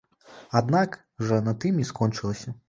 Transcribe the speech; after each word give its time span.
Аднак 0.59 0.97
жа 1.29 1.37
на 1.49 1.55
тым 1.65 1.79
і 1.85 1.87
скончылася. 1.91 2.57